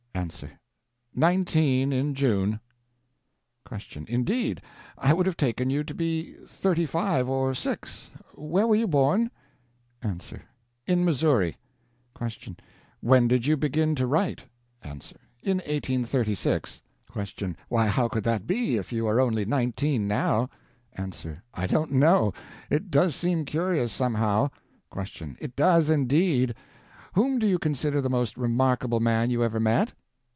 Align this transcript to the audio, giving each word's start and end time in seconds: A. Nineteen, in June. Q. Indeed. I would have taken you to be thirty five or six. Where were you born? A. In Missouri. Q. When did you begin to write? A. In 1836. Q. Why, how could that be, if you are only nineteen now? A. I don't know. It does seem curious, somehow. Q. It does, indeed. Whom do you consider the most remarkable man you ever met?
A. 0.13 0.27
Nineteen, 1.15 1.91
in 1.91 2.13
June. 2.13 2.59
Q. 3.67 4.05
Indeed. 4.07 4.61
I 4.97 5.13
would 5.13 5.25
have 5.25 5.35
taken 5.35 5.71
you 5.71 5.83
to 5.83 5.95
be 5.95 6.35
thirty 6.47 6.85
five 6.85 7.27
or 7.27 7.55
six. 7.55 8.11
Where 8.35 8.67
were 8.67 8.75
you 8.75 8.87
born? 8.87 9.31
A. 10.03 10.15
In 10.85 11.03
Missouri. 11.03 11.57
Q. 12.15 12.55
When 12.99 13.27
did 13.27 13.47
you 13.47 13.57
begin 13.57 13.95
to 13.95 14.05
write? 14.05 14.43
A. 14.83 14.91
In 15.41 15.57
1836. 15.65 16.83
Q. 17.11 17.55
Why, 17.67 17.87
how 17.87 18.07
could 18.07 18.23
that 18.23 18.45
be, 18.45 18.75
if 18.77 18.93
you 18.93 19.07
are 19.07 19.19
only 19.19 19.43
nineteen 19.43 20.07
now? 20.07 20.49
A. 20.99 21.11
I 21.55 21.65
don't 21.65 21.93
know. 21.93 22.31
It 22.69 22.91
does 22.91 23.15
seem 23.15 23.43
curious, 23.45 23.91
somehow. 23.91 24.51
Q. 24.93 25.35
It 25.39 25.55
does, 25.55 25.89
indeed. 25.89 26.53
Whom 27.13 27.39
do 27.39 27.47
you 27.47 27.57
consider 27.57 28.01
the 28.01 28.09
most 28.09 28.37
remarkable 28.37 28.99
man 28.99 29.31
you 29.31 29.43
ever 29.43 29.59
met? 29.59 29.93